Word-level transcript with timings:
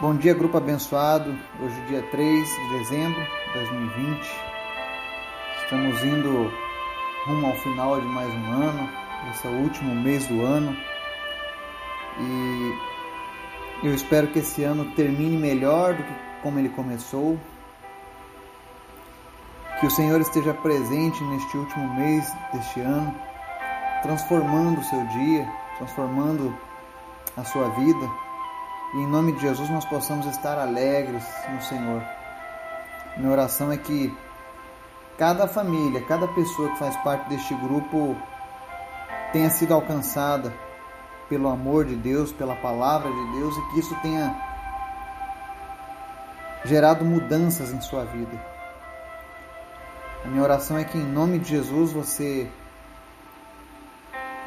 Bom 0.00 0.16
dia, 0.16 0.32
grupo 0.32 0.56
abençoado. 0.56 1.38
Hoje, 1.62 1.78
dia 1.86 2.02
3 2.10 2.48
de 2.48 2.78
dezembro 2.78 3.20
de 3.20 3.52
2020. 3.52 4.30
Estamos 5.62 6.02
indo 6.02 6.50
rumo 7.26 7.46
ao 7.48 7.56
final 7.56 8.00
de 8.00 8.06
mais 8.06 8.32
um 8.32 8.52
ano. 8.62 8.88
Esse 9.30 9.46
é 9.46 9.50
o 9.50 9.58
último 9.60 9.94
mês 9.94 10.26
do 10.26 10.40
ano. 10.40 10.74
E 12.18 12.78
eu 13.82 13.94
espero 13.94 14.28
que 14.28 14.38
esse 14.38 14.64
ano 14.64 14.90
termine 14.92 15.36
melhor 15.36 15.92
do 15.92 16.02
que 16.02 16.14
como 16.42 16.58
ele 16.58 16.70
começou. 16.70 17.38
Que 19.80 19.86
o 19.86 19.90
Senhor 19.90 20.18
esteja 20.18 20.54
presente 20.54 21.22
neste 21.24 21.58
último 21.58 21.94
mês 21.96 22.26
deste 22.54 22.80
ano, 22.80 23.14
transformando 24.00 24.80
o 24.80 24.84
seu 24.84 25.06
dia, 25.08 25.46
transformando 25.76 26.56
a 27.36 27.44
sua 27.44 27.68
vida 27.68 28.10
e 28.94 28.98
em 28.98 29.06
nome 29.06 29.32
de 29.32 29.40
Jesus 29.40 29.70
nós 29.70 29.84
possamos 29.84 30.26
estar 30.26 30.58
alegres 30.58 31.24
no 31.48 31.62
Senhor. 31.62 32.02
Minha 33.16 33.32
oração 33.32 33.70
é 33.70 33.76
que 33.76 34.16
cada 35.16 35.46
família, 35.46 36.02
cada 36.02 36.26
pessoa 36.28 36.70
que 36.70 36.78
faz 36.78 36.96
parte 36.98 37.28
deste 37.28 37.54
grupo 37.54 38.16
tenha 39.32 39.50
sido 39.50 39.74
alcançada 39.74 40.52
pelo 41.28 41.48
amor 41.48 41.84
de 41.84 41.94
Deus, 41.94 42.32
pela 42.32 42.56
palavra 42.56 43.10
de 43.10 43.32
Deus 43.38 43.56
e 43.56 43.62
que 43.70 43.80
isso 43.80 43.94
tenha 44.02 44.34
gerado 46.64 47.04
mudanças 47.04 47.72
em 47.72 47.80
sua 47.80 48.04
vida. 48.04 48.50
A 50.24 50.28
minha 50.28 50.42
oração 50.42 50.76
é 50.76 50.84
que 50.84 50.98
em 50.98 51.04
nome 51.04 51.38
de 51.38 51.50
Jesus 51.50 51.92
você 51.92 52.50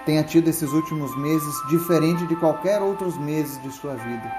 tenha 0.06 0.24
tido 0.24 0.50
esses 0.50 0.72
últimos 0.72 1.16
meses 1.18 1.56
diferente 1.70 2.26
de 2.28 2.36
qualquer 2.36 2.82
outros 2.82 3.18
meses 3.18 3.62
de 3.62 3.72
sua 3.72 3.94
vida, 3.96 4.32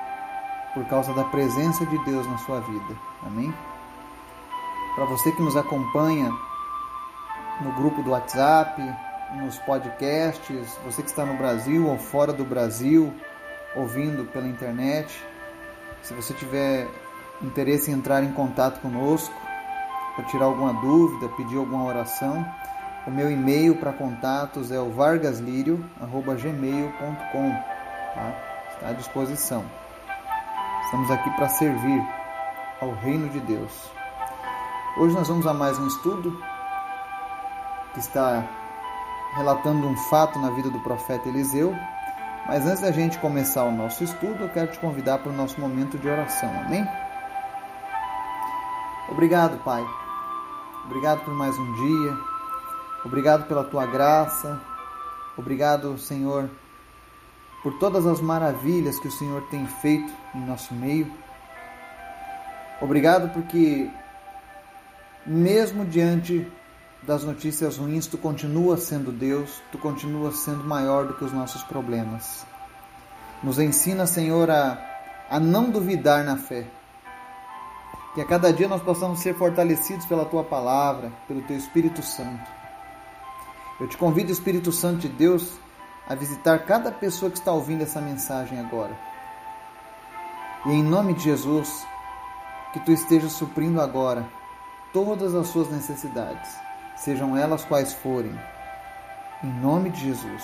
por 0.75 0.85
causa 0.87 1.13
da 1.15 1.25
presença 1.25 1.85
de 1.87 1.99
Deus 2.05 2.27
na 2.27 2.39
sua 2.39 2.61
vida. 2.61 2.97
Amém? 3.27 3.53
Para 4.95 5.07
você 5.07 5.33
que 5.33 5.43
nos 5.43 5.57
acompanha 5.57 6.33
no 7.61 7.73
grupo 7.73 8.03
do 8.03 8.11
WhatsApp, 8.11 8.81
nos 9.37 9.59
podcasts, 9.61 10.79
você 10.85 11.03
que 11.03 11.09
está 11.09 11.25
no 11.25 11.37
Brasil 11.37 11.89
ou 11.89 11.99
fora 11.99 12.33
do 12.33 12.45
Brasil, 12.45 13.13
ouvindo 13.75 14.25
pela 14.33 14.47
internet, 14.47 15.21
se 16.03 16.15
você 16.15 16.33
tiver 16.35 16.87
interesse 17.43 17.91
em 17.91 17.95
entrar 17.95 18.23
em 18.23 18.33
contato 18.33 18.81
conosco, 18.81 19.35
para 20.15 20.25
tirar 20.27 20.45
alguma 20.45 20.73
dúvida, 20.75 21.29
pedir 21.31 21.57
alguma 21.57 21.85
oração, 21.85 22.47
o 23.07 23.11
meu 23.11 23.31
e-mail 23.31 23.77
para 23.77 23.93
contatos 23.93 24.73
é 24.73 24.81
o 24.81 24.91
vargaslirio@gmail.com, 24.91 27.53
tá? 28.15 28.33
Está 28.73 28.89
à 28.89 28.93
disposição. 28.93 29.63
Estamos 30.85 31.11
aqui 31.11 31.29
para 31.31 31.49
servir 31.49 32.03
ao 32.81 32.93
reino 32.93 33.29
de 33.29 33.41
Deus. 33.41 33.91
Hoje 34.97 35.15
nós 35.15 35.29
vamos 35.29 35.47
a 35.47 35.53
mais 35.53 35.79
um 35.79 35.87
estudo 35.87 36.43
que 37.93 38.01
está 38.01 38.43
relatando 39.35 39.87
um 39.87 39.97
fato 39.97 40.39
na 40.39 40.49
vida 40.51 40.71
do 40.71 40.81
profeta 40.81 41.29
Eliseu. 41.29 41.77
Mas 42.47 42.67
antes 42.67 42.81
da 42.81 42.93
gente 42.93 43.19
começar 43.19 43.65
o 43.65 43.73
nosso 43.73 44.05
estudo, 44.05 44.45
eu 44.45 44.49
quero 44.51 44.71
te 44.71 44.79
convidar 44.79 45.19
para 45.19 45.33
o 45.33 45.35
nosso 45.35 45.61
momento 45.61 45.99
de 45.99 46.09
oração. 46.09 46.49
Amém? 46.61 46.87
Obrigado, 49.09 49.59
Pai. 49.65 49.85
Obrigado 50.85 51.25
por 51.25 51.35
mais 51.35 51.59
um 51.59 51.73
dia. 51.73 52.34
Obrigado 53.05 53.47
pela 53.47 53.65
tua 53.65 53.85
graça. 53.85 54.61
Obrigado, 55.37 55.99
Senhor, 55.99 56.49
por 57.63 57.79
todas 57.79 58.07
as 58.07 58.21
maravilhas 58.21 58.99
que 58.99 59.09
o 59.09 59.13
Senhor 59.13 59.43
tem 59.51 59.67
feito 59.67 60.13
em 60.35 60.41
nosso 60.47 60.73
meio. 60.73 61.11
Obrigado 62.81 63.33
porque, 63.33 63.91
mesmo 65.27 65.85
diante 65.85 66.51
das 67.03 67.25
notícias 67.25 67.77
ruins, 67.77 68.07
tu 68.07 68.17
continua 68.17 68.77
sendo 68.77 69.13
Deus, 69.13 69.63
tu 69.71 69.79
continua 69.79 70.33
sendo 70.33 70.65
maior 70.65 71.07
do 71.07 71.15
que 71.15 71.25
os 71.25 71.33
nossos 71.33 71.63
problemas. 71.63 72.47
Nos 73.43 73.59
ensina, 73.59 74.07
Senhor, 74.07 74.51
a, 74.51 74.79
a 75.29 75.39
não 75.39 75.71
duvidar 75.71 76.25
na 76.25 76.37
fé. 76.37 76.67
Que 78.15 78.21
a 78.21 78.25
cada 78.25 78.53
dia 78.53 78.69
nós 78.69 78.83
possamos 78.83 79.19
ser 79.19 79.35
fortalecidos 79.35 80.07
pela 80.07 80.25
tua 80.25 80.45
palavra, 80.45 81.13
pelo 81.27 81.43
teu 81.43 81.57
Espírito 81.57 82.03
Santo. 82.03 82.64
Eu 83.85 83.89
te 83.89 83.99
convido, 83.99 84.33
Espírito 84.33 84.73
Santo 84.73 85.01
de 85.01 85.11
Deus, 85.11 85.47
a 86.09 86.15
visitar 86.15 86.65
cada 86.65 86.91
pessoa 86.91 87.31
que 87.31 87.37
está 87.37 87.53
ouvindo 87.53 87.83
essa 87.83 88.01
mensagem 88.01 88.59
agora. 88.59 88.99
E 90.65 90.71
em 90.71 90.83
nome 90.83 91.13
de 91.13 91.25
Jesus, 91.25 91.87
que 92.73 92.81
tu 92.81 92.91
estejas 92.91 93.33
suprindo 93.33 93.83
agora 93.83 94.27
todas 94.91 95.35
as 95.35 95.49
suas 95.49 95.69
necessidades, 95.71 96.51
sejam 96.97 97.37
elas 97.37 97.63
quais 97.63 97.93
forem. 97.93 98.35
Em 99.43 99.53
nome 99.53 99.91
de 99.91 100.01
Jesus. 100.01 100.43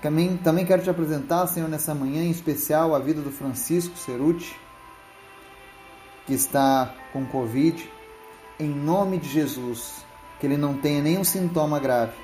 Também, 0.00 0.36
também 0.36 0.64
quero 0.64 0.84
te 0.84 0.90
apresentar, 0.90 1.48
Senhor, 1.48 1.68
nessa 1.68 1.92
manhã 1.92 2.22
em 2.22 2.30
especial 2.30 2.94
a 2.94 3.00
vida 3.00 3.20
do 3.20 3.32
Francisco 3.32 3.98
Ceruti, 3.98 4.56
que 6.24 6.34
está 6.34 6.94
com 7.12 7.26
Covid. 7.26 7.90
Em 8.60 8.68
nome 8.68 9.18
de 9.18 9.28
Jesus, 9.28 10.05
que 10.38 10.46
ele 10.46 10.56
não 10.56 10.74
tenha 10.74 11.02
nenhum 11.02 11.24
sintoma 11.24 11.78
grave 11.78 12.16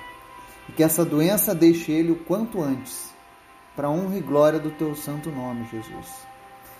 e 0.68 0.72
que 0.72 0.82
essa 0.82 1.04
doença 1.04 1.54
deixe 1.54 1.92
ele 1.92 2.12
o 2.12 2.16
quanto 2.16 2.62
antes, 2.62 3.12
para 3.74 3.90
honra 3.90 4.18
e 4.18 4.20
glória 4.20 4.58
do 4.58 4.70
teu 4.70 4.94
santo 4.94 5.30
nome, 5.30 5.66
Jesus. 5.70 6.26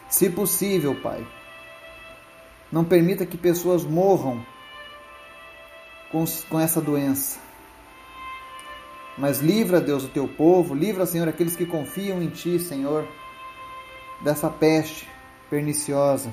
Se 0.09 0.28
possível, 0.28 0.94
Pai, 1.00 1.26
não 2.70 2.84
permita 2.84 3.26
que 3.26 3.37
pessoas 3.37 3.84
morram 3.84 4.44
com, 6.10 6.25
com 6.48 6.60
essa 6.60 6.81
doença. 6.81 7.41
Mas 9.16 9.41
livra, 9.41 9.81
Deus, 9.81 10.04
o 10.04 10.09
teu 10.09 10.26
povo, 10.26 10.75
livra, 10.75 11.04
Senhor, 11.04 11.28
aqueles 11.28 11.56
que 11.56 11.66
confiam 11.66 12.22
em 12.22 12.28
Ti, 12.28 12.59
Senhor, 12.59 13.06
dessa 14.22 14.49
peste 14.49 15.09
perniciosa. 15.50 16.32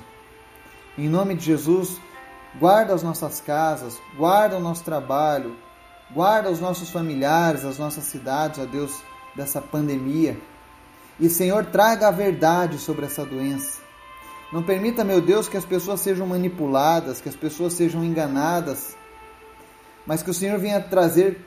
Em 0.98 1.10
nome 1.10 1.36
de 1.36 1.46
Jesus, 1.46 2.00
guarda 2.58 2.94
as 2.94 3.04
nossas 3.04 3.40
casas, 3.40 4.00
guarda 4.18 4.58
o 4.58 4.60
nosso 4.60 4.84
trabalho, 4.84 5.56
guarda 6.12 6.50
os 6.50 6.60
nossos 6.60 6.90
familiares, 6.90 7.66
as 7.66 7.78
nossas 7.78 8.06
cidades, 8.06 8.60
ó 8.60 8.66
Deus, 8.66 9.02
dessa 9.36 9.62
pandemia. 9.62 10.40
E, 11.20 11.30
Senhor, 11.30 11.66
traga 11.66 12.08
a 12.08 12.12
verdade 12.12 12.78
sobre 12.78 13.06
essa 13.06 13.26
doença. 13.26 13.80
Não 14.52 14.64
permita, 14.64 15.04
meu 15.04 15.22
Deus, 15.22 15.48
que 15.48 15.58
as 15.58 15.66
pessoas 15.66 16.00
sejam 16.00 16.26
manipuladas, 16.26 17.22
que 17.22 17.30
as 17.30 17.36
pessoas 17.36 17.74
sejam 17.74 18.04
enganadas, 18.04 18.98
mas 20.06 20.24
que 20.24 20.31
o 20.31 20.34
Senhor 20.34 20.58
venha 20.58 20.81
trazer, 20.81 21.46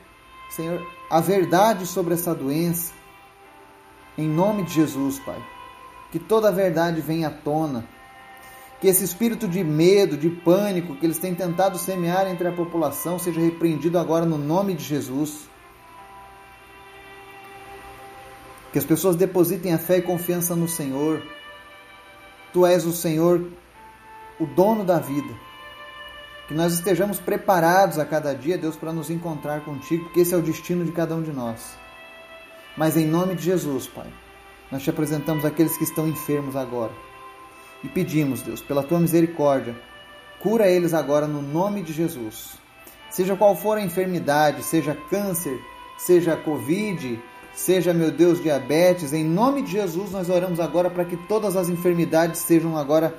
Senhor, 0.51 0.81
a 1.09 1.19
verdade 1.19 1.85
sobre 1.85 2.13
essa 2.13 2.33
doença. 2.33 2.93
Em 4.17 4.27
nome 4.27 4.63
de 4.63 4.75
Jesus, 4.75 5.19
Pai. 5.19 5.43
Que 6.11 6.19
toda 6.19 6.47
a 6.47 6.51
verdade 6.51 7.01
venha 7.01 7.27
à 7.27 7.31
tona 7.31 7.83
que 8.83 8.89
esse 8.89 9.05
espírito 9.05 9.47
de 9.47 9.63
medo, 9.63 10.17
de 10.17 10.29
pânico 10.29 10.93
que 10.97 11.05
eles 11.05 11.17
têm 11.17 11.33
tentado 11.33 11.77
semear 11.77 12.27
entre 12.27 12.49
a 12.49 12.51
população 12.51 13.17
seja 13.17 13.39
repreendido 13.39 13.97
agora 13.97 14.25
no 14.25 14.37
nome 14.37 14.73
de 14.73 14.83
Jesus. 14.83 15.47
Que 18.73 18.77
as 18.77 18.83
pessoas 18.83 19.15
depositem 19.15 19.73
a 19.73 19.77
fé 19.77 19.99
e 19.99 20.01
confiança 20.01 20.53
no 20.53 20.67
Senhor. 20.67 21.23
Tu 22.51 22.65
és 22.65 22.85
o 22.85 22.91
Senhor, 22.91 23.47
o 24.37 24.45
dono 24.45 24.83
da 24.83 24.99
vida. 24.99 25.33
Que 26.49 26.53
nós 26.53 26.73
estejamos 26.73 27.21
preparados 27.21 27.97
a 27.97 28.03
cada 28.03 28.35
dia, 28.35 28.57
Deus, 28.57 28.75
para 28.75 28.91
nos 28.91 29.09
encontrar 29.09 29.61
contigo, 29.61 30.03
porque 30.03 30.19
esse 30.19 30.33
é 30.33 30.37
o 30.37 30.41
destino 30.41 30.83
de 30.83 30.91
cada 30.91 31.15
um 31.15 31.21
de 31.21 31.31
nós. 31.31 31.77
Mas 32.75 32.97
em 32.97 33.07
nome 33.07 33.35
de 33.35 33.43
Jesus, 33.43 33.87
Pai, 33.87 34.11
nós 34.69 34.83
te 34.83 34.89
apresentamos 34.89 35.45
aqueles 35.45 35.77
que 35.77 35.85
estão 35.85 36.05
enfermos 36.05 36.57
agora 36.57 36.91
e 37.83 37.89
pedimos, 37.89 38.41
Deus, 38.41 38.61
pela 38.61 38.83
tua 38.83 38.99
misericórdia, 38.99 39.75
cura 40.39 40.69
eles 40.69 40.93
agora 40.93 41.27
no 41.27 41.41
nome 41.41 41.81
de 41.81 41.93
Jesus. 41.93 42.57
Seja 43.09 43.35
qual 43.35 43.55
for 43.55 43.77
a 43.77 43.81
enfermidade, 43.81 44.63
seja 44.63 44.97
câncer, 45.09 45.59
seja 45.97 46.35
Covid, 46.35 47.21
seja, 47.53 47.93
meu 47.93 48.11
Deus, 48.11 48.41
diabetes, 48.41 49.13
em 49.13 49.23
nome 49.23 49.61
de 49.61 49.71
Jesus 49.73 50.11
nós 50.11 50.29
oramos 50.29 50.59
agora 50.59 50.89
para 50.89 51.05
que 51.05 51.17
todas 51.27 51.55
as 51.55 51.69
enfermidades 51.69 52.41
sejam 52.41 52.77
agora 52.77 53.15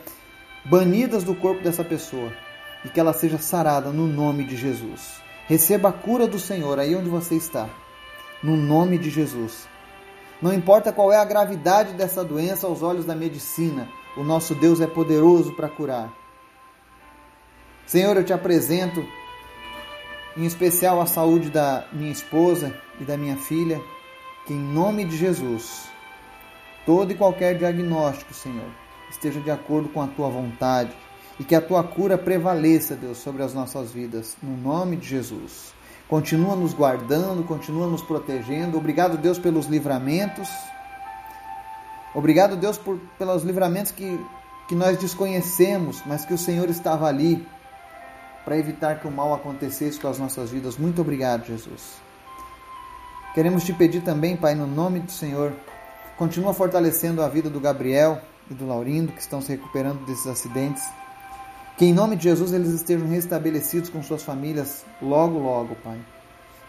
banidas 0.65 1.23
do 1.23 1.35
corpo 1.35 1.63
dessa 1.63 1.85
pessoa 1.85 2.33
e 2.85 2.89
que 2.89 2.99
ela 2.99 3.13
seja 3.13 3.39
sarada 3.39 3.91
no 3.91 4.07
nome 4.07 4.45
de 4.45 4.57
Jesus. 4.57 5.23
Receba 5.47 5.91
a 5.91 5.93
cura 5.93 6.27
do 6.27 6.39
Senhor 6.39 6.79
aí 6.79 6.97
onde 6.97 7.09
você 7.09 7.35
está, 7.35 7.69
no 8.43 8.57
nome 8.57 8.99
de 8.99 9.11
Jesus. 9.11 9.69
Não 10.41 10.53
importa 10.53 10.93
qual 10.93 11.13
é 11.13 11.17
a 11.17 11.25
gravidade 11.25 11.93
dessa 11.93 12.25
doença 12.25 12.67
aos 12.67 12.83
olhos 12.83 13.05
da 13.05 13.15
medicina, 13.15 13.89
o 14.17 14.23
nosso 14.23 14.55
Deus 14.55 14.81
é 14.81 14.87
poderoso 14.87 15.53
para 15.55 15.69
curar. 15.69 16.13
Senhor, 17.87 18.17
eu 18.17 18.25
te 18.25 18.33
apresento 18.33 19.05
em 20.37 20.45
especial 20.45 21.01
a 21.01 21.07
saúde 21.07 21.51
da 21.51 21.87
minha 21.93 22.11
esposa 22.11 22.75
e 23.01 23.05
da 23.05 23.17
minha 23.17 23.37
filha, 23.37 23.81
que 24.47 24.53
em 24.53 24.59
nome 24.59 25.05
de 25.05 25.17
Jesus, 25.17 25.89
todo 26.85 27.13
e 27.13 27.15
qualquer 27.15 27.57
diagnóstico, 27.57 28.35
Senhor, 28.35 28.69
esteja 29.11 29.41
de 29.41 29.51
acordo 29.51 29.89
com 29.89 30.03
a 30.03 30.07
tua 30.09 30.29
vontade 30.29 30.91
e 31.39 31.45
que 31.45 31.55
a 31.55 31.61
tua 31.61 31.83
cura 31.83 32.17
prevaleça, 32.17 32.95
Deus, 32.95 33.19
sobre 33.19 33.43
as 33.43 33.55
nossas 33.55 33.93
vidas, 33.93 34.37
no 34.43 34.57
nome 34.57 34.97
de 34.97 35.09
Jesus. 35.09 35.73
Continua 36.09 36.55
nos 36.55 36.75
guardando, 36.75 37.45
continua 37.45 37.87
nos 37.87 38.03
protegendo. 38.03 38.77
Obrigado, 38.77 39.17
Deus, 39.17 39.39
pelos 39.39 39.67
livramentos. 39.67 40.49
Obrigado, 42.15 42.57
Deus, 42.57 42.79
por, 42.79 42.99
pelos 43.19 43.43
livramentos 43.43 43.91
que, 43.91 44.19
que 44.69 44.75
nós 44.75 44.97
desconhecemos, 44.99 46.01
mas 46.07 46.25
que 46.25 46.33
o 46.33 46.39
Senhor 46.39 46.71
estava 46.71 47.07
ali 47.09 47.45
para 48.45 48.57
evitar 48.57 49.01
que 49.01 49.09
o 49.09 49.11
mal 49.11 49.35
acontecesse 49.35 49.99
com 49.99 50.09
as 50.09 50.19
nossas 50.19 50.51
vidas. 50.51 50.77
Muito 50.77 51.01
obrigado, 51.01 51.47
Jesus. 51.47 51.95
Queremos 53.35 53.65
te 53.65 53.73
pedir 53.73 54.03
também, 54.03 54.37
Pai, 54.37 54.55
no 54.55 54.67
nome 54.67 55.01
do 55.01 55.11
Senhor, 55.11 55.53
continua 56.17 56.55
fortalecendo 56.55 57.21
a 57.21 57.29
vida 57.29 57.51
do 57.51 57.59
Gabriel 57.59 58.21
e 58.49 58.55
do 58.55 58.67
Laurindo, 58.67 59.13
que 59.13 59.21
estão 59.21 59.43
se 59.43 59.51
recuperando 59.51 60.05
desses 60.07 60.27
acidentes. 60.27 60.85
Que 61.77 61.87
em 61.87 61.93
nome 61.93 62.15
de 62.15 62.25
Jesus 62.25 62.53
eles 62.53 62.69
estejam 62.69 63.09
restabelecidos 63.09 63.91
com 63.91 64.01
suas 64.05 64.23
famílias 64.23 64.85
logo, 65.03 65.39
logo, 65.39 65.75
Pai. 65.77 65.99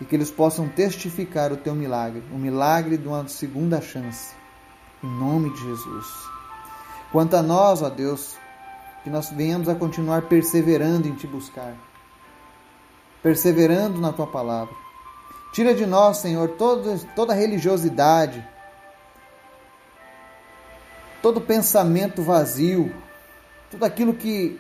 E 0.02 0.06
que 0.06 0.16
eles 0.16 0.32
possam 0.32 0.68
testificar 0.68 1.52
o 1.52 1.58
teu 1.58 1.76
milagre, 1.76 2.24
o 2.34 2.38
milagre 2.38 2.98
de 2.98 3.08
uma 3.08 3.28
segunda 3.28 3.80
chance. 3.80 4.34
Em 5.06 5.20
nome 5.20 5.52
de 5.52 5.62
Jesus. 5.62 6.08
Quanto 7.12 7.36
a 7.36 7.44
nós, 7.44 7.84
ó 7.84 7.90
Deus, 7.90 8.36
que 9.04 9.10
nós 9.10 9.30
venhamos 9.30 9.70
a 9.70 9.76
continuar 9.76 10.24
perseverando 10.24 11.08
em 11.08 11.14
te 11.14 11.28
buscar, 11.28 11.76
perseverando 13.22 14.02
na 14.02 14.12
tua 14.12 14.26
palavra. 14.26 14.74
Tira 15.54 15.76
de 15.76 15.86
nós, 15.86 16.18
Senhor, 16.18 16.50
todo, 16.58 17.00
toda 17.16 17.36
religiosidade, 17.36 18.44
todo 21.22 21.40
pensamento 21.40 22.24
vazio, 22.24 22.92
tudo 23.70 23.86
aquilo 23.86 24.16
que 24.16 24.60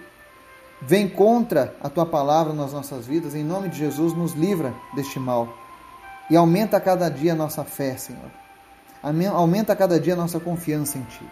vem 0.79 1.09
contra 1.09 1.75
a 1.81 1.89
tua 1.89 2.05
palavra 2.05 2.53
nas 2.53 2.71
nossas 2.71 3.07
vidas, 3.07 3.33
em 3.33 3.43
nome 3.43 3.69
de 3.69 3.79
Jesus, 3.79 4.13
nos 4.13 4.33
livra 4.33 4.75
deste 4.93 5.19
mal. 5.19 5.49
E 6.29 6.37
aumenta 6.37 6.77
a 6.77 6.81
cada 6.81 7.09
dia 7.09 7.33
a 7.33 7.35
nossa 7.35 7.63
fé, 7.63 7.97
Senhor. 7.97 8.44
Aumenta 9.05 9.75
cada 9.75 9.99
dia 9.99 10.13
a 10.13 10.17
nossa 10.17 10.39
confiança 10.39 10.97
em 10.97 11.03
Ti. 11.03 11.23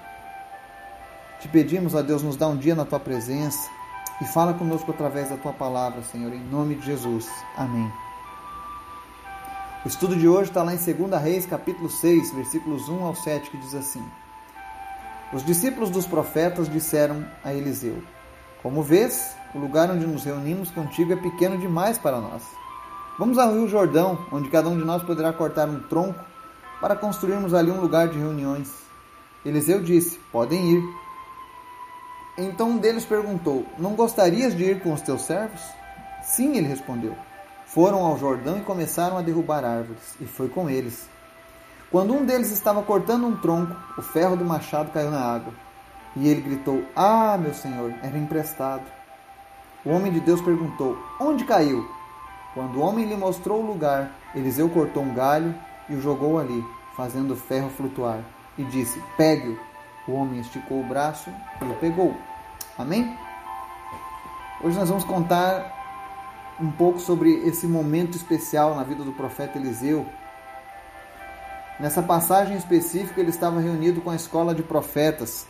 Te 1.40 1.48
pedimos, 1.48 1.96
ó 1.96 2.04
Deus, 2.04 2.22
nos 2.22 2.38
dá 2.38 2.48
um 2.48 2.56
dia 2.56 2.75
na 2.75 2.86
tua 2.86 3.00
presença 3.00 3.68
e 4.22 4.25
fala 4.25 4.54
conosco 4.54 4.92
através 4.92 5.31
da 5.31 5.38
tua 5.38 5.54
palavra, 5.54 6.04
Senhor, 6.04 6.31
em 6.31 6.40
nome 6.40 6.75
de 6.75 6.86
Jesus. 6.86 7.28
Amém. 7.58 7.92
O 9.84 9.88
estudo 9.88 10.16
de 10.16 10.28
hoje 10.28 10.52
está 10.52 10.62
lá 10.62 10.72
em 10.72 10.78
2 10.78 11.20
Reis, 11.20 11.48
capítulo 11.48 11.90
6, 11.90 12.31
versículos 12.36 12.88
1 12.88 13.06
ao 13.06 13.16
7, 13.16 13.50
que 13.50 13.58
diz 13.58 13.74
assim: 13.74 14.06
Os 15.34 15.44
discípulos 15.44 15.90
dos 15.90 16.06
profetas 16.06 16.70
disseram 16.70 17.25
a 17.44 17.56
Eliseu: 17.56 18.04
Como 18.62 18.84
vês, 18.84 19.36
o 19.56 19.58
lugar 19.58 19.90
onde 19.90 20.06
nos 20.06 20.25
reunimos 20.25 20.70
contigo 20.70 21.12
é 21.12 21.16
pequeno 21.16 21.58
demais 21.58 21.98
para 21.98 22.22
nós. 22.22 22.44
Vamos 23.18 23.40
ao 23.40 23.52
Rio 23.52 23.68
Jordão, 23.68 24.28
onde 24.31 24.50
cada 24.52 24.70
um 24.70 24.78
de 24.78 24.86
nós 24.86 25.02
poderá 25.02 25.34
cortar 25.34 25.68
um 25.68 25.80
tronco 25.80 26.33
para 26.84 26.98
construirmos 26.98 27.54
ali 27.54 27.72
um 27.72 27.80
lugar 27.80 28.10
de 28.10 28.20
reuniões. 28.20 28.70
Eliseu 29.46 29.82
disse: 29.82 30.20
Podem 30.34 30.70
ir. 30.70 30.84
Então 32.38 32.72
um 32.72 32.78
deles 32.78 33.06
perguntou: 33.06 33.66
Não 33.78 33.96
gostarias 33.96 34.54
de 34.54 34.66
ir 34.66 34.82
com 34.82 34.92
os 34.92 35.00
teus 35.00 35.22
servos? 35.22 35.62
Sim, 36.22 36.58
ele 36.58 36.68
respondeu. 36.68 37.16
Foram 37.66 38.04
ao 38.04 38.18
Jordão 38.18 38.58
e 38.58 38.64
começaram 38.64 39.18
a 39.18 39.22
derrubar 39.22 39.64
árvores, 39.64 40.14
e 40.20 40.26
foi 40.26 40.50
com 40.50 40.70
eles. 40.70 41.08
Quando 41.90 42.14
um 42.14 42.26
deles 42.26 42.52
estava 42.52 42.84
cortando 42.84 43.28
um 43.28 43.38
tronco, 43.38 43.74
o 43.98 44.02
ferro 44.02 44.36
do 44.36 44.44
machado 44.44 44.92
caiu 44.92 45.10
na 45.10 45.22
água. 45.22 45.54
E 46.18 46.28
ele 46.28 46.42
gritou: 46.42 46.84
Ah, 46.94 47.38
meu 47.38 47.54
senhor, 47.54 47.94
era 48.04 48.18
emprestado. 48.18 48.84
O 49.86 49.90
homem 49.92 50.12
de 50.12 50.20
Deus 50.20 50.42
perguntou: 50.42 50.98
Onde 51.18 51.46
caiu? 51.46 51.90
Quando 52.54 52.76
o 52.76 52.82
homem 52.82 53.06
lhe 53.06 53.16
mostrou 53.16 53.64
o 53.64 53.66
lugar, 53.66 54.12
Eliseu 54.36 54.70
cortou 54.70 55.02
um 55.02 55.14
galho 55.14 55.56
e 55.90 55.96
o 55.96 56.02
jogou 56.02 56.40
ali, 56.40 56.66
fazendo 56.96 57.34
o 57.34 57.38
ferro 57.38 57.70
flutuar, 57.70 58.24
e 58.58 58.64
disse: 58.64 59.02
Pegue-o. 59.18 59.60
O 60.06 60.14
homem 60.14 60.42
esticou 60.42 60.82
o 60.82 60.84
braço 60.84 61.30
e 61.62 61.66
o 61.66 61.74
pegou. 61.76 62.16
Amém? 62.78 63.18
Hoje 64.62 64.78
nós 64.78 64.90
vamos 64.90 65.04
contar 65.04 66.56
um 66.60 66.70
pouco 66.72 67.00
sobre 67.00 67.32
esse 67.48 67.66
momento 67.66 68.16
especial 68.16 68.76
na 68.76 68.84
vida 68.84 69.04
do 69.04 69.14
profeta 69.14 69.58
Eliseu. 69.58 70.06
Nessa 71.80 72.04
passagem 72.04 72.56
específica, 72.58 73.20
ele 73.20 73.30
estava 73.30 73.60
reunido 73.60 74.02
com 74.02 74.10
a 74.10 74.16
escola 74.16 74.54
de 74.54 74.62
profetas. 74.62 75.48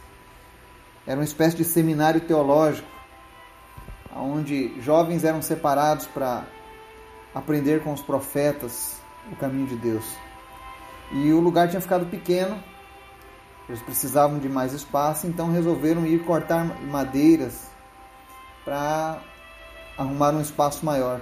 Era 1.05 1.19
uma 1.19 1.25
espécie 1.25 1.57
de 1.57 1.65
seminário 1.65 2.21
teológico, 2.21 2.87
onde 4.15 4.79
jovens 4.81 5.23
eram 5.23 5.41
separados 5.41 6.05
para 6.07 6.45
aprender 7.35 7.83
com 7.83 7.91
os 7.91 8.01
profetas 8.01 9.02
o 9.31 9.35
caminho 9.35 9.67
de 9.67 9.75
Deus. 9.75 10.05
E 11.11 11.31
o 11.31 11.39
lugar 11.39 11.69
tinha 11.69 11.81
ficado 11.81 12.05
pequeno 12.05 12.57
eles 13.67 13.81
precisavam 13.81 14.39
de 14.39 14.49
mais 14.49 14.73
espaço, 14.73 15.25
então 15.25 15.51
resolveram 15.51 16.05
ir 16.05 16.23
cortar 16.25 16.65
madeiras 16.83 17.67
para 18.65 19.21
arrumar 19.97 20.33
um 20.33 20.41
espaço 20.41 20.85
maior. 20.85 21.21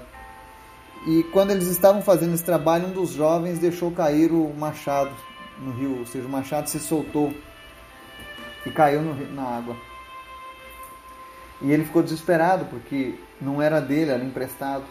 E 1.05 1.23
quando 1.31 1.51
eles 1.51 1.67
estavam 1.67 2.01
fazendo 2.01 2.33
esse 2.33 2.43
trabalho, 2.43 2.87
um 2.87 2.91
dos 2.91 3.11
jovens 3.11 3.59
deixou 3.59 3.91
cair 3.91 4.31
o 4.31 4.53
machado 4.53 5.11
no 5.59 5.71
rio, 5.71 5.99
ou 5.99 6.05
seja, 6.05 6.27
o 6.27 6.29
machado 6.29 6.67
se 6.67 6.79
soltou 6.79 7.33
e 8.65 8.71
caiu 8.71 9.01
no, 9.01 9.33
na 9.33 9.43
água. 9.43 9.75
E 11.61 11.71
ele 11.71 11.85
ficou 11.85 12.01
desesperado 12.01 12.65
porque 12.65 13.15
não 13.39 13.61
era 13.61 13.79
dele, 13.79 14.11
era 14.11 14.23
emprestado. 14.23 14.83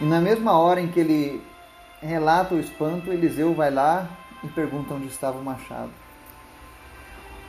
E 0.00 0.04
na 0.04 0.20
mesma 0.20 0.58
hora 0.58 0.80
em 0.80 0.88
que 0.88 1.00
ele 1.00 1.42
relata 2.00 2.54
o 2.54 2.60
espanto, 2.60 3.12
Eliseu 3.12 3.54
vai 3.54 3.70
lá 3.70 4.08
e 4.42 4.48
pergunta 4.48 4.94
onde 4.94 5.06
estava 5.06 5.38
o 5.38 5.44
machado. 5.44 5.90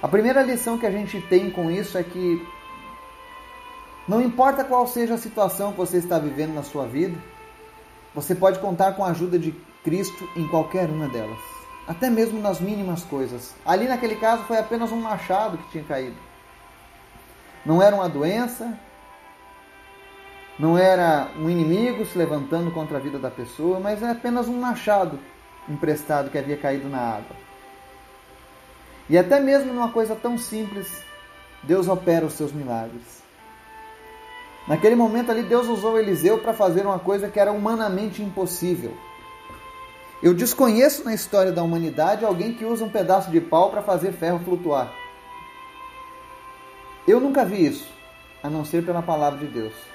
A 0.01 0.07
primeira 0.07 0.43
lição 0.43 0.77
que 0.77 0.85
a 0.85 0.91
gente 0.91 1.19
tem 1.21 1.49
com 1.49 1.71
isso 1.71 1.97
é 1.97 2.03
que 2.03 2.45
não 4.07 4.21
importa 4.21 4.63
qual 4.63 4.85
seja 4.85 5.15
a 5.15 5.17
situação 5.17 5.71
que 5.71 5.79
você 5.79 5.97
está 5.97 6.19
vivendo 6.19 6.53
na 6.53 6.61
sua 6.61 6.85
vida, 6.85 7.17
você 8.13 8.35
pode 8.35 8.59
contar 8.59 8.93
com 8.93 9.03
a 9.03 9.09
ajuda 9.09 9.39
de 9.39 9.51
Cristo 9.83 10.29
em 10.35 10.47
qualquer 10.47 10.89
uma 10.89 11.07
delas, 11.07 11.39
até 11.87 12.09
mesmo 12.09 12.39
nas 12.39 12.59
mínimas 12.59 13.03
coisas. 13.03 13.55
Ali 13.65 13.87
naquele 13.87 14.15
caso 14.15 14.43
foi 14.43 14.57
apenas 14.57 14.91
um 14.91 15.01
machado 15.01 15.57
que 15.57 15.71
tinha 15.71 15.83
caído. 15.83 16.15
Não 17.65 17.81
era 17.81 17.95
uma 17.95 18.07
doença, 18.07 18.77
não 20.57 20.77
era 20.77 21.29
um 21.37 21.49
inimigo 21.49 22.05
se 22.05 22.17
levantando 22.17 22.71
contra 22.71 22.97
a 22.97 23.01
vida 23.01 23.19
da 23.19 23.29
pessoa, 23.29 23.79
mas 23.79 24.01
é 24.01 24.09
apenas 24.09 24.47
um 24.47 24.59
machado 24.59 25.19
emprestado 25.67 26.29
que 26.29 26.37
havia 26.37 26.55
caído 26.55 26.87
na 26.87 26.99
água. 26.99 27.35
E 29.09 29.17
até 29.17 29.39
mesmo 29.39 29.73
numa 29.73 29.89
coisa 29.89 30.15
tão 30.15 30.37
simples, 30.37 31.03
Deus 31.61 31.87
opera 31.87 32.25
os 32.25 32.33
seus 32.33 32.51
milagres. 32.51 33.23
Naquele 34.67 34.95
momento 34.95 35.29
ali, 35.29 35.43
Deus 35.43 35.67
usou 35.67 35.99
Eliseu 35.99 36.39
para 36.39 36.53
fazer 36.53 36.85
uma 36.85 36.97
coisa 36.97 37.29
que 37.29 37.39
era 37.39 37.51
humanamente 37.51 38.23
impossível. 38.23 38.95
Eu 40.23 40.33
desconheço 40.33 41.03
na 41.03 41.13
história 41.13 41.51
da 41.51 41.61
humanidade 41.61 42.25
alguém 42.25 42.53
que 42.53 42.65
usa 42.65 42.83
um 42.83 42.89
pedaço 42.89 43.29
de 43.29 43.39
pau 43.39 43.69
para 43.69 43.83
fazer 43.83 44.11
ferro 44.13 44.39
flutuar. 44.39 44.91
Eu 47.07 47.19
nunca 47.19 47.45
vi 47.45 47.67
isso, 47.67 47.87
a 48.41 48.49
não 48.49 48.65
ser 48.65 48.83
pela 48.83 49.03
palavra 49.03 49.37
de 49.37 49.45
Deus. 49.45 49.94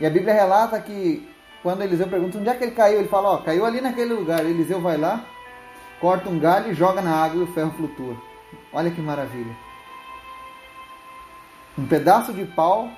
E 0.00 0.06
a 0.06 0.10
Bíblia 0.10 0.32
relata 0.32 0.80
que 0.80 1.28
quando 1.62 1.82
Eliseu 1.82 2.08
pergunta 2.08 2.38
onde 2.38 2.48
é 2.48 2.54
que 2.54 2.64
ele 2.64 2.72
caiu, 2.72 3.00
ele 3.00 3.08
fala, 3.08 3.32
ó, 3.32 3.36
caiu 3.38 3.66
ali 3.66 3.80
naquele 3.82 4.14
lugar. 4.14 4.44
Eliseu 4.44 4.80
vai 4.80 4.96
lá, 4.96 5.24
corta 6.00 6.28
um 6.28 6.38
galho 6.38 6.72
e 6.72 6.74
joga 6.74 7.02
na 7.02 7.14
água 7.14 7.40
e 7.40 7.44
o 7.44 7.52
ferro 7.52 7.72
flutua. 7.72 8.16
Olha 8.72 8.90
que 8.90 9.00
maravilha. 9.00 9.54
Um 11.78 11.86
pedaço 11.86 12.32
de 12.32 12.46
pau 12.46 12.90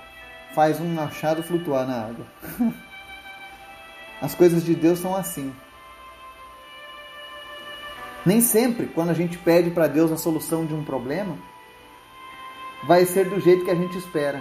faz 0.55 0.81
um 0.81 0.95
machado 0.95 1.43
flutuar 1.43 1.87
na 1.87 2.05
água. 2.07 2.27
As 4.23 4.35
coisas 4.35 4.65
de 4.65 4.75
Deus 4.75 5.01
são 5.01 5.17
assim. 5.17 5.53
Nem 8.25 8.41
sempre, 8.41 8.87
quando 8.87 9.11
a 9.11 9.15
gente 9.15 9.37
pede 9.37 9.71
para 9.71 9.89
Deus 9.89 10.13
a 10.13 10.17
solução 10.17 10.65
de 10.65 10.73
um 10.73 10.85
problema, 10.85 11.37
vai 12.85 13.05
ser 13.05 13.29
do 13.29 13.41
jeito 13.41 13.65
que 13.65 13.71
a 13.71 13.75
gente 13.75 13.99
espera. 13.99 14.41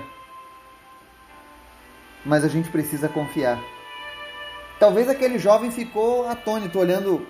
Mas 2.25 2.44
a 2.44 2.48
gente 2.48 2.70
precisa 2.70 3.10
confiar. 3.10 3.60
Talvez 4.80 5.10
aquele 5.10 5.38
jovem 5.38 5.72
ficou 5.72 6.28
atônito, 6.28 6.80
olhando 6.80 7.25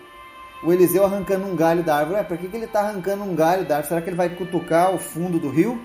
o 0.64 0.72
Eliseu 0.72 1.06
arrancando 1.06 1.46
um 1.46 1.56
galho 1.56 1.84
da 1.84 1.98
árvore. 1.98 2.18
Ué, 2.18 2.24
por 2.24 2.38
que, 2.38 2.48
que 2.48 2.56
ele 2.56 2.66
está 2.66 2.82
arrancando 2.82 3.24
um 3.24 3.36
galho 3.36 3.66
da 3.66 3.78
árvore? 3.78 3.90
Será 3.90 4.02
que 4.02 4.10
ele 4.10 4.18
vai 4.18 4.30
cutucar 4.30 4.94
o 4.94 5.00
fundo 5.00 5.40
do 5.40 5.50
rio? 5.50 5.82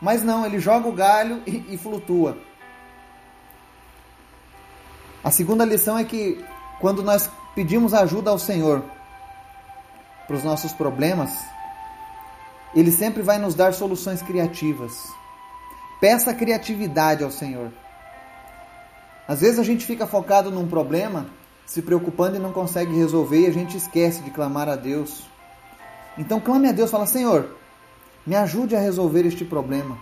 Mas 0.00 0.22
não, 0.22 0.44
ele 0.44 0.58
joga 0.58 0.88
o 0.88 0.92
galho 0.92 1.42
e, 1.46 1.74
e 1.74 1.76
flutua. 1.76 2.38
A 5.22 5.30
segunda 5.30 5.64
lição 5.64 5.96
é 5.96 6.04
que 6.04 6.44
quando 6.80 7.02
nós 7.02 7.30
pedimos 7.54 7.94
ajuda 7.94 8.30
ao 8.30 8.38
Senhor 8.38 8.84
para 10.26 10.36
os 10.36 10.44
nossos 10.44 10.72
problemas, 10.72 11.30
Ele 12.74 12.90
sempre 12.90 13.22
vai 13.22 13.38
nos 13.38 13.54
dar 13.54 13.72
soluções 13.72 14.20
criativas. 14.20 14.92
Peça 16.00 16.34
criatividade 16.34 17.24
ao 17.24 17.30
Senhor. 17.30 17.72
Às 19.26 19.40
vezes 19.40 19.58
a 19.58 19.62
gente 19.62 19.86
fica 19.86 20.06
focado 20.06 20.50
num 20.50 20.68
problema, 20.68 21.26
se 21.64 21.80
preocupando 21.80 22.36
e 22.36 22.40
não 22.40 22.52
consegue 22.52 22.94
resolver 22.94 23.40
e 23.40 23.46
a 23.46 23.52
gente 23.52 23.76
esquece 23.76 24.22
de 24.22 24.30
clamar 24.30 24.68
a 24.68 24.76
Deus. 24.76 25.22
Então 26.18 26.40
clame 26.40 26.68
a 26.68 26.72
Deus, 26.72 26.90
fala: 26.90 27.06
Senhor, 27.06 27.56
me 28.26 28.36
ajude 28.36 28.76
a 28.76 28.80
resolver 28.80 29.26
este 29.26 29.44
problema. 29.44 29.98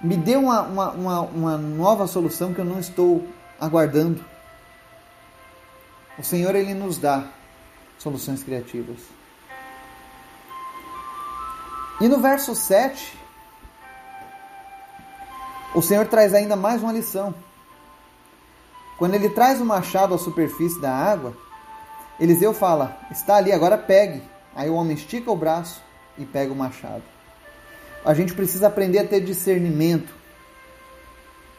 Me 0.00 0.16
dê 0.16 0.36
uma, 0.36 0.62
uma, 0.62 0.90
uma, 0.92 1.20
uma 1.20 1.58
nova 1.58 2.06
solução 2.06 2.54
que 2.54 2.60
eu 2.60 2.64
não 2.64 2.80
estou 2.80 3.26
aguardando. 3.60 4.24
O 6.18 6.22
Senhor, 6.22 6.54
Ele 6.54 6.74
nos 6.74 6.96
dá 6.96 7.24
soluções 7.98 8.42
criativas. 8.42 8.98
E 12.00 12.08
no 12.08 12.18
verso 12.18 12.54
7, 12.54 13.18
o 15.74 15.82
Senhor 15.82 16.06
traz 16.06 16.32
ainda 16.32 16.56
mais 16.56 16.82
uma 16.82 16.92
lição. 16.92 17.34
Quando 19.00 19.14
ele 19.14 19.30
traz 19.30 19.58
o 19.62 19.64
machado 19.64 20.14
à 20.14 20.18
superfície 20.18 20.78
da 20.78 20.94
água, 20.94 21.34
Eliseu 22.20 22.52
fala: 22.52 22.98
Está 23.10 23.36
ali, 23.36 23.50
agora 23.50 23.78
pegue. 23.78 24.22
Aí 24.54 24.68
o 24.68 24.74
homem 24.74 24.94
estica 24.94 25.30
o 25.30 25.36
braço 25.36 25.80
e 26.18 26.26
pega 26.26 26.52
o 26.52 26.56
machado. 26.56 27.02
A 28.04 28.12
gente 28.12 28.34
precisa 28.34 28.66
aprender 28.66 28.98
a 28.98 29.06
ter 29.06 29.22
discernimento 29.22 30.12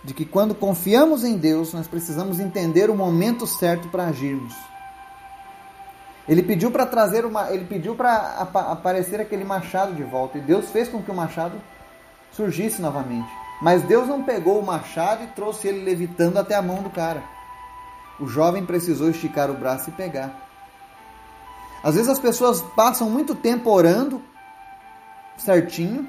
de 0.04 0.14
que 0.14 0.24
quando 0.24 0.54
confiamos 0.54 1.24
em 1.24 1.36
Deus, 1.36 1.74
nós 1.74 1.88
precisamos 1.88 2.40
entender 2.40 2.92
o 2.92 2.96
momento 2.96 3.48
certo 3.48 3.88
para 3.88 4.06
agirmos. 4.06 4.54
Ele 6.30 6.44
pediu 6.44 6.70
para 6.70 6.86
trazer 6.86 7.26
uma, 7.26 7.50
ele 7.50 7.66
pediu 7.66 7.96
para 7.96 8.38
aparecer 8.54 9.20
aquele 9.20 9.44
machado 9.44 9.96
de 9.96 10.04
volta 10.04 10.38
e 10.38 10.42
Deus 10.42 10.70
fez 10.70 10.88
com 10.88 11.02
que 11.02 11.10
o 11.10 11.16
machado 11.16 11.60
surgisse 12.32 12.80
novamente. 12.80 13.32
Mas 13.62 13.84
Deus 13.84 14.08
não 14.08 14.24
pegou 14.24 14.60
o 14.60 14.66
machado 14.66 15.24
e 15.24 15.28
trouxe 15.28 15.68
ele 15.68 15.84
levitando 15.84 16.38
até 16.38 16.56
a 16.56 16.62
mão 16.62 16.82
do 16.82 16.90
cara. 16.90 17.24
O 18.20 18.28
jovem 18.28 18.66
precisou 18.66 19.10
esticar 19.10 19.52
o 19.52 19.54
braço 19.54 19.90
e 19.90 19.94
pegar. 19.94 20.48
Às 21.84 21.96
vezes 21.96 22.10
as 22.10 22.20
pessoas 22.20 22.62
passam 22.76 23.10
muito 23.10 23.36
tempo 23.36 23.70
orando 23.70 24.22
certinho, 25.38 26.08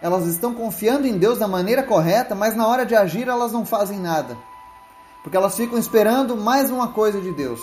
elas 0.00 0.26
estão 0.26 0.54
confiando 0.54 1.06
em 1.06 1.18
Deus 1.18 1.38
da 1.38 1.48
maneira 1.48 1.82
correta, 1.82 2.34
mas 2.34 2.56
na 2.56 2.66
hora 2.66 2.86
de 2.86 2.94
agir 2.94 3.28
elas 3.28 3.52
não 3.52 3.64
fazem 3.64 3.98
nada. 3.98 4.36
Porque 5.22 5.36
elas 5.36 5.56
ficam 5.56 5.78
esperando 5.78 6.36
mais 6.36 6.70
uma 6.70 6.88
coisa 6.88 7.20
de 7.20 7.32
Deus. 7.32 7.60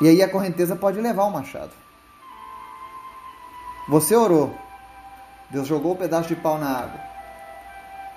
E 0.00 0.08
aí 0.08 0.22
a 0.22 0.28
correnteza 0.28 0.76
pode 0.76 1.00
levar 1.00 1.24
o 1.24 1.30
machado. 1.30 1.72
Você 3.88 4.14
orou, 4.14 4.54
Deus 5.50 5.66
jogou 5.66 5.92
o 5.92 5.94
um 5.94 5.98
pedaço 5.98 6.28
de 6.28 6.36
pau 6.36 6.58
na 6.58 6.68
água. 6.68 7.00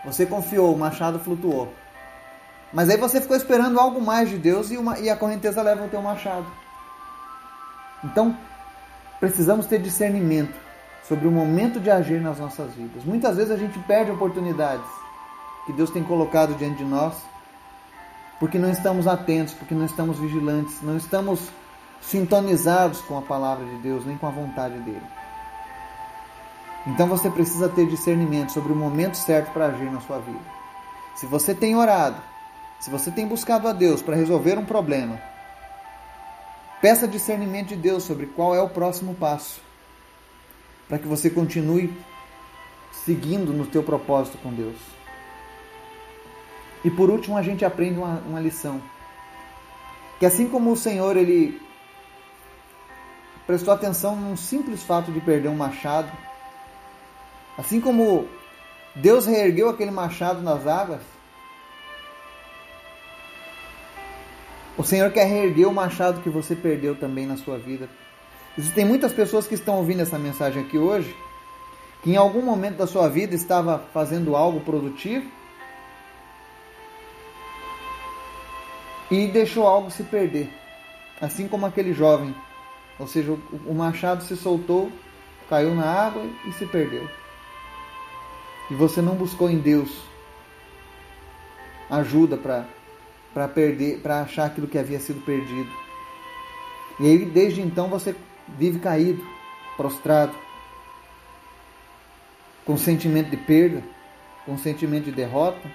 Você 0.05 0.25
confiou, 0.25 0.73
o 0.73 0.77
machado 0.77 1.19
flutuou. 1.19 1.73
Mas 2.73 2.89
aí 2.89 2.97
você 2.97 3.21
ficou 3.21 3.35
esperando 3.35 3.79
algo 3.79 4.01
mais 4.01 4.29
de 4.29 4.37
Deus 4.37 4.71
e, 4.71 4.77
uma, 4.77 4.97
e 4.99 5.09
a 5.09 5.15
correnteza 5.15 5.61
leva 5.61 5.85
o 5.85 5.89
teu 5.89 6.01
machado. 6.01 6.45
Então, 8.03 8.35
precisamos 9.19 9.65
ter 9.65 9.79
discernimento 9.79 10.57
sobre 11.07 11.27
o 11.27 11.31
momento 11.31 11.79
de 11.79 11.91
agir 11.91 12.21
nas 12.21 12.39
nossas 12.39 12.73
vidas. 12.73 13.03
Muitas 13.03 13.35
vezes 13.35 13.51
a 13.51 13.57
gente 13.57 13.77
perde 13.79 14.11
oportunidades 14.11 14.85
que 15.65 15.73
Deus 15.73 15.89
tem 15.89 16.03
colocado 16.03 16.55
diante 16.55 16.77
de 16.77 16.85
nós 16.85 17.13
porque 18.39 18.57
não 18.57 18.71
estamos 18.71 19.05
atentos, 19.05 19.53
porque 19.53 19.75
não 19.75 19.85
estamos 19.85 20.17
vigilantes, 20.17 20.81
não 20.81 20.97
estamos 20.97 21.39
sintonizados 22.01 22.99
com 23.01 23.15
a 23.15 23.21
palavra 23.21 23.63
de 23.63 23.75
Deus, 23.83 24.03
nem 24.03 24.17
com 24.17 24.25
a 24.25 24.31
vontade 24.31 24.79
dele. 24.79 25.05
Então 26.87 27.07
você 27.07 27.29
precisa 27.29 27.69
ter 27.69 27.87
discernimento 27.87 28.51
sobre 28.51 28.73
o 28.73 28.75
momento 28.75 29.15
certo 29.15 29.51
para 29.51 29.67
agir 29.67 29.91
na 29.91 30.01
sua 30.01 30.19
vida. 30.19 30.39
Se 31.15 31.25
você 31.25 31.53
tem 31.53 31.75
orado, 31.75 32.21
se 32.79 32.89
você 32.89 33.11
tem 33.11 33.27
buscado 33.27 33.67
a 33.67 33.73
Deus 33.73 34.01
para 34.01 34.15
resolver 34.15 34.57
um 34.57 34.65
problema, 34.65 35.21
peça 36.81 37.07
discernimento 37.07 37.69
de 37.69 37.75
Deus 37.75 38.03
sobre 38.03 38.25
qual 38.25 38.55
é 38.55 38.61
o 38.61 38.69
próximo 38.69 39.13
passo, 39.13 39.61
para 40.87 40.97
que 40.97 41.07
você 41.07 41.29
continue 41.29 41.95
seguindo 43.05 43.53
no 43.53 43.65
teu 43.65 43.83
propósito 43.83 44.37
com 44.39 44.51
Deus. 44.51 44.77
E 46.83 46.89
por 46.89 47.09
último, 47.09 47.37
a 47.37 47.43
gente 47.43 47.63
aprende 47.63 47.99
uma, 47.99 48.21
uma 48.27 48.39
lição. 48.39 48.81
Que 50.19 50.25
assim 50.25 50.47
como 50.47 50.71
o 50.71 50.77
Senhor 50.77 51.15
ele 51.15 51.61
prestou 53.45 53.73
atenção 53.73 54.15
num 54.15 54.35
simples 54.35 54.81
fato 54.83 55.11
de 55.11 55.19
perder 55.19 55.49
um 55.49 55.55
machado. 55.55 56.11
Assim 57.57 57.79
como 57.79 58.27
Deus 58.95 59.25
reergueu 59.25 59.69
aquele 59.69 59.91
machado 59.91 60.41
nas 60.41 60.65
águas, 60.65 61.01
o 64.77 64.83
Senhor 64.83 65.11
quer 65.11 65.25
reerguer 65.25 65.67
o 65.67 65.73
machado 65.73 66.21
que 66.21 66.29
você 66.29 66.55
perdeu 66.55 66.95
também 66.95 67.25
na 67.25 67.37
sua 67.37 67.57
vida. 67.57 67.89
Existem 68.57 68.85
muitas 68.85 69.13
pessoas 69.13 69.47
que 69.47 69.55
estão 69.55 69.77
ouvindo 69.77 70.01
essa 70.01 70.17
mensagem 70.17 70.63
aqui 70.63 70.77
hoje, 70.77 71.15
que 72.03 72.11
em 72.11 72.17
algum 72.17 72.41
momento 72.41 72.77
da 72.77 72.87
sua 72.87 73.07
vida 73.07 73.35
estava 73.35 73.79
fazendo 73.93 74.35
algo 74.35 74.61
produtivo 74.61 75.29
e 79.09 79.27
deixou 79.27 79.67
algo 79.67 79.91
se 79.91 80.03
perder. 80.03 80.49
Assim 81.21 81.47
como 81.47 81.65
aquele 81.65 81.93
jovem 81.93 82.33
ou 83.01 83.07
seja, 83.07 83.35
o 83.65 83.73
machado 83.73 84.23
se 84.23 84.37
soltou, 84.37 84.91
caiu 85.49 85.73
na 85.73 85.85
água 85.85 86.23
e 86.47 86.51
se 86.53 86.67
perdeu. 86.67 87.09
E 88.71 88.73
você 88.73 89.01
não 89.01 89.15
buscou 89.15 89.49
em 89.49 89.59
Deus 89.59 89.91
ajuda 91.89 92.37
para 92.37 92.65
para 93.33 93.47
perder, 93.47 94.01
para 94.01 94.21
achar 94.21 94.47
aquilo 94.47 94.67
que 94.67 94.77
havia 94.77 94.99
sido 94.99 95.21
perdido. 95.21 95.69
E 96.99 97.05
aí 97.05 97.25
desde 97.25 97.61
então 97.61 97.87
você 97.87 98.15
vive 98.57 98.79
caído, 98.79 99.25
prostrado, 99.77 100.35
com 102.65 102.77
sentimento 102.77 103.29
de 103.29 103.37
perda, 103.37 103.83
com 104.45 104.57
sentimento 104.57 105.05
de 105.05 105.11
derrota, 105.11 105.71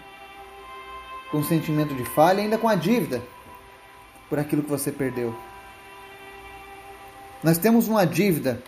com 1.30 1.42
sentimento 1.42 1.94
de 1.94 2.04
falha, 2.04 2.42
ainda 2.42 2.58
com 2.58 2.68
a 2.68 2.74
dívida 2.74 3.22
por 4.28 4.38
aquilo 4.38 4.62
que 4.62 4.70
você 4.70 4.92
perdeu. 4.92 5.34
Nós 7.42 7.56
temos 7.56 7.88
uma 7.88 8.06
dívida 8.06 8.62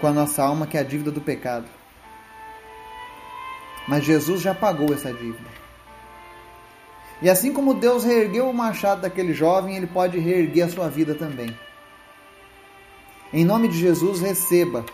com 0.00 0.06
a 0.06 0.12
nossa 0.12 0.42
alma, 0.42 0.66
que 0.66 0.76
é 0.76 0.80
a 0.80 0.84
dívida 0.84 1.10
do 1.10 1.20
pecado. 1.20 1.77
Mas 3.88 4.04
Jesus 4.04 4.40
já 4.40 4.54
pagou 4.54 4.92
essa 4.92 5.12
dívida. 5.12 5.48
E 7.20 7.28
assim 7.28 7.52
como 7.52 7.74
Deus 7.74 8.04
reergueu 8.04 8.48
o 8.48 8.54
machado 8.54 9.00
daquele 9.00 9.32
jovem, 9.32 9.76
ele 9.76 9.86
pode 9.86 10.18
reerguer 10.18 10.66
a 10.66 10.68
sua 10.68 10.88
vida 10.88 11.14
também. 11.14 11.58
Em 13.32 13.44
nome 13.44 13.66
de 13.68 13.78
Jesus, 13.78 14.20
receba 14.20 14.84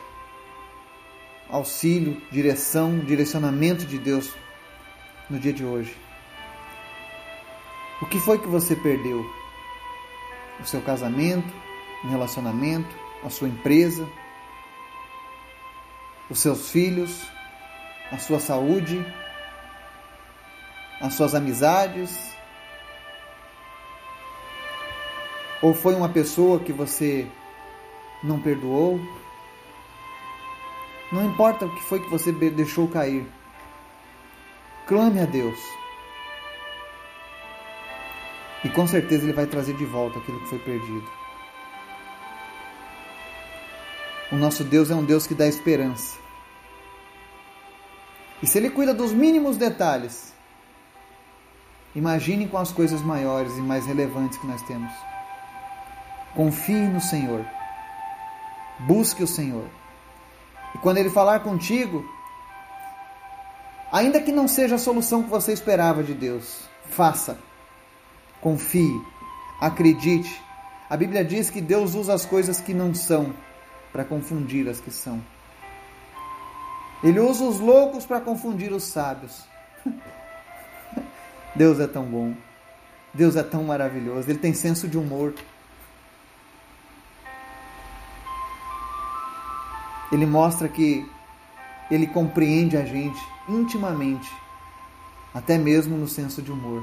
auxílio, 1.51 2.17
direção, 2.33 2.99
direcionamento 3.01 3.85
de 3.85 3.99
Deus 3.99 4.33
no 5.29 5.39
dia 5.39 5.53
de 5.53 5.65
hoje. 5.65 5.95
O 8.01 8.07
que 8.07 8.19
foi 8.19 8.39
que 8.39 8.49
você 8.49 8.75
perdeu? 8.75 9.25
o 10.61 10.67
seu 10.67 10.81
casamento, 10.81 11.53
um 12.05 12.09
relacionamento, 12.09 12.95
a 13.23 13.31
sua 13.31 13.49
empresa, 13.49 14.09
os 16.31 16.39
seus 16.39 16.71
filhos, 16.71 17.27
a 18.11 18.19
sua 18.19 18.39
saúde, 18.39 19.05
as 21.01 21.15
suas 21.15 21.35
amizades? 21.35 22.35
Ou 25.63 25.73
foi 25.73 25.95
uma 25.95 26.09
pessoa 26.09 26.61
que 26.61 26.73
você 26.73 27.27
não 28.23 28.41
perdoou? 28.41 29.01
Não 31.11 31.25
importa 31.25 31.67
o 31.67 31.75
que 31.75 31.83
foi 31.83 32.01
que 32.01 32.11
você 32.11 32.33
deixou 32.33 32.89
cair. 32.89 33.27
Clame 34.87 35.21
a 35.21 35.25
Deus. 35.25 35.59
E 38.65 38.69
com 38.69 38.87
certeza 38.87 39.25
Ele 39.25 39.33
vai 39.33 39.47
trazer 39.47 39.75
de 39.77 39.85
volta 39.85 40.19
aquilo 40.19 40.41
que 40.41 40.49
foi 40.49 40.59
perdido. 40.59 41.09
O 44.33 44.37
nosso 44.37 44.65
Deus 44.65 44.91
é 44.91 44.95
um 44.95 45.05
Deus 45.05 45.27
que 45.27 45.35
dá 45.35 45.47
esperança. 45.47 46.24
E 48.45 48.47
se 48.47 48.59
Ele 48.59 48.69
cuida 48.69 48.93
dos 48.93 49.11
mínimos 49.11 49.57
detalhes, 49.57 50.35
imagine 51.95 52.47
com 52.47 52.59
as 52.59 52.71
coisas 52.71 53.01
maiores 53.01 53.57
e 53.57 53.63
mais 53.63 53.87
relevantes 53.87 54.37
que 54.37 54.47
nós 54.47 54.61
temos. 54.65 54.93
Confie 56.35 56.87
no 56.89 57.01
Senhor. 57.01 57.43
Busque 58.81 59.23
o 59.23 59.27
Senhor. 59.27 59.67
E 60.75 60.79
quando 60.79 60.99
Ele 60.99 61.09
falar 61.09 61.41
contigo, 61.41 62.05
ainda 63.91 64.21
que 64.21 64.31
não 64.31 64.47
seja 64.47 64.75
a 64.75 64.79
solução 64.79 65.23
que 65.23 65.31
você 65.31 65.51
esperava 65.51 66.03
de 66.03 66.13
Deus, 66.13 66.69
faça. 66.91 67.39
Confie, 68.43 69.01
acredite, 69.59 70.39
A 70.91 70.99
Bíblia 70.99 71.25
diz 71.25 71.49
que 71.49 71.63
Deus 71.63 71.95
usa 71.95 72.13
as 72.13 72.27
coisas 72.27 72.61
que 72.61 72.75
não 72.75 72.95
são 72.95 73.35
para 73.91 74.05
confundir 74.05 74.69
as 74.69 74.81
que 74.81 74.91
são. 74.91 75.25
Ele 77.05 77.21
usa 77.21 77.45
os 77.45 77.61
loucos 77.61 78.07
para 78.07 78.19
confundir 78.19 78.73
os 78.73 78.85
sábios. 78.85 79.45
Deus 81.55 81.79
é 81.79 81.87
tão 81.87 82.05
bom. 82.07 82.35
Deus 83.13 83.37
é 83.37 83.43
tão 83.43 83.63
maravilhoso. 83.63 84.31
Ele 84.31 84.39
tem 84.39 84.55
senso 84.55 84.89
de 84.89 84.97
humor. 84.97 85.35
Ele 90.11 90.25
mostra 90.25 90.67
que 90.67 91.07
ele 91.91 92.07
compreende 92.07 92.77
a 92.77 92.85
gente 92.87 93.21
intimamente, 93.49 94.33
até 95.35 95.59
mesmo 95.59 95.99
no 95.99 96.09
senso 96.09 96.41
de 96.41 96.51
humor. 96.51 96.83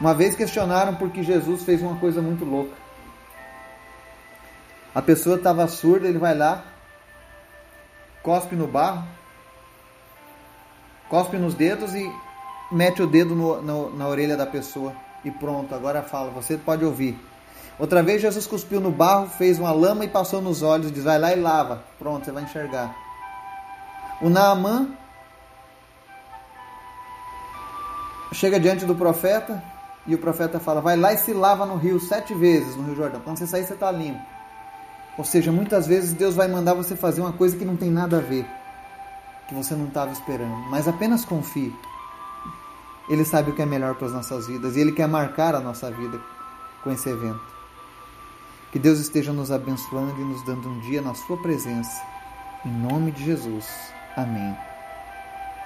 Uma 0.00 0.14
vez 0.14 0.36
questionaram 0.36 0.94
porque 0.94 1.24
Jesus 1.24 1.64
fez 1.64 1.82
uma 1.82 1.96
coisa 1.96 2.22
muito 2.22 2.44
louca. 2.44 2.76
A 4.94 5.02
pessoa 5.02 5.36
estava 5.36 5.66
surda, 5.66 6.06
ele 6.06 6.18
vai 6.18 6.36
lá, 6.36 6.64
cospe 8.22 8.54
no 8.54 8.66
barro, 8.66 9.06
cospe 11.08 11.36
nos 11.36 11.54
dedos 11.54 11.94
e 11.94 12.12
mete 12.70 13.02
o 13.02 13.06
dedo 13.06 13.34
no, 13.34 13.62
no, 13.62 13.96
na 13.96 14.06
orelha 14.06 14.36
da 14.36 14.46
pessoa. 14.46 14.92
E 15.24 15.30
pronto, 15.30 15.74
agora 15.74 16.02
fala, 16.02 16.30
você 16.30 16.56
pode 16.56 16.84
ouvir. 16.84 17.18
Outra 17.78 18.02
vez 18.02 18.20
Jesus 18.20 18.46
cuspiu 18.46 18.80
no 18.80 18.90
barro, 18.90 19.28
fez 19.28 19.58
uma 19.58 19.72
lama 19.72 20.04
e 20.04 20.08
passou 20.08 20.40
nos 20.40 20.62
olhos, 20.62 20.90
diz: 20.90 21.04
vai 21.04 21.18
lá 21.18 21.32
e 21.32 21.40
lava. 21.40 21.84
Pronto, 21.98 22.24
você 22.24 22.32
vai 22.32 22.42
enxergar. 22.42 22.94
O 24.20 24.28
Naamã 24.28 24.88
chega 28.32 28.58
diante 28.58 28.84
do 28.84 28.94
profeta 28.96 29.62
e 30.06 30.14
o 30.14 30.18
profeta 30.18 30.58
fala: 30.58 30.80
vai 30.80 30.96
lá 30.96 31.12
e 31.12 31.18
se 31.18 31.32
lava 31.32 31.64
no 31.64 31.76
rio 31.76 32.00
sete 32.00 32.34
vezes, 32.34 32.74
no 32.74 32.84
Rio 32.84 32.96
Jordão. 32.96 33.20
Quando 33.20 33.38
você 33.38 33.46
sair, 33.46 33.64
você 33.64 33.74
está 33.74 33.92
limpo. 33.92 34.20
Ou 35.18 35.24
seja, 35.24 35.50
muitas 35.50 35.88
vezes 35.88 36.12
Deus 36.12 36.36
vai 36.36 36.46
mandar 36.46 36.74
você 36.74 36.94
fazer 36.94 37.20
uma 37.20 37.32
coisa 37.32 37.56
que 37.56 37.64
não 37.64 37.76
tem 37.76 37.90
nada 37.90 38.18
a 38.18 38.20
ver, 38.20 38.46
que 39.48 39.54
você 39.54 39.74
não 39.74 39.88
estava 39.88 40.12
esperando. 40.12 40.70
Mas 40.70 40.86
apenas 40.86 41.24
confie. 41.24 41.74
Ele 43.08 43.24
sabe 43.24 43.50
o 43.50 43.54
que 43.54 43.62
é 43.62 43.66
melhor 43.66 43.96
para 43.96 44.06
as 44.06 44.12
nossas 44.12 44.46
vidas 44.46 44.76
e 44.76 44.80
Ele 44.80 44.92
quer 44.92 45.08
marcar 45.08 45.56
a 45.56 45.60
nossa 45.60 45.90
vida 45.90 46.20
com 46.84 46.92
esse 46.92 47.08
evento. 47.08 47.40
Que 48.70 48.78
Deus 48.78 49.00
esteja 49.00 49.32
nos 49.32 49.50
abençoando 49.50 50.20
e 50.20 50.24
nos 50.24 50.44
dando 50.44 50.68
um 50.68 50.78
dia 50.80 51.02
na 51.02 51.14
Sua 51.14 51.36
presença. 51.38 52.00
Em 52.64 52.70
nome 52.70 53.10
de 53.10 53.24
Jesus. 53.24 53.66
Amém. 54.14 54.67